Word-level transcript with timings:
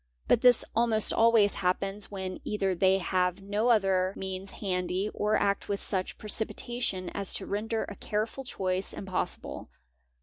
but 0.27 0.41
this 0.41 0.65
almost 0.75 1.13
always 1.13 1.53
happens 1.53 2.09
when 2.09 2.39
either 2.43 2.73
they 2.73 2.97
have 2.97 3.39
no 3.43 3.69
other 3.69 4.15
means 4.17 4.49
handy 4.53 5.11
or 5.13 5.35
act 5.37 5.69
with 5.69 5.79
such 5.79 6.17
precipitation 6.17 7.11
as 7.11 7.35
to 7.35 7.45
render 7.45 7.83
a 7.83 7.93
care— 7.95 8.25
ful 8.25 8.43
choice 8.43 8.93
impossible. 8.93 9.69